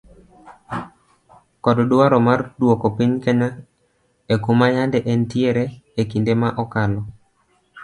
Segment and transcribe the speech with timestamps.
[1.63, 3.49] Kod dwaro mar dwoko piny kenya
[4.33, 5.63] ekuma yande entiere
[6.01, 6.99] ekinde ma okalo